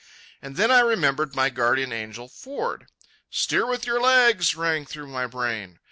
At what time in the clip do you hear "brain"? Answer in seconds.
5.27-5.77